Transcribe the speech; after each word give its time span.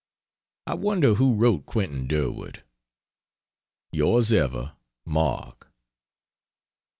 I 0.65 0.73
wonder 0.73 1.13
who 1.13 1.35
wrote 1.35 1.67
Quentin 1.67 2.07
Durward? 2.07 2.63
Yrs 3.93 4.33
ever 4.33 4.75
MARK. 5.05 5.71